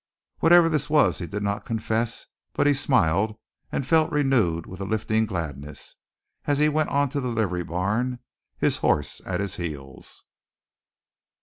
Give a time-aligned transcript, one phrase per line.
[0.39, 3.35] Whatever this was, he did not confess, but he smiled,
[3.71, 5.95] and felt renewed with a lifting gladness,
[6.45, 8.17] as he went on to the livery barn,
[8.57, 10.23] his horse at his heels.